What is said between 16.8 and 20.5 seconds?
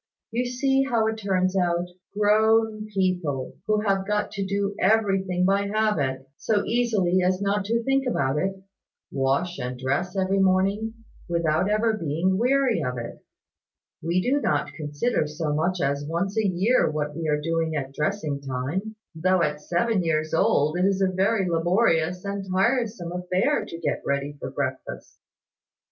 what we are doing at dressing time, though at seven years